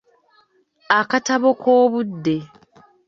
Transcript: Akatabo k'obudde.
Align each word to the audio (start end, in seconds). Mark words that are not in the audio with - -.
Akatabo 0.99 1.49
k'obudde. 1.61 2.37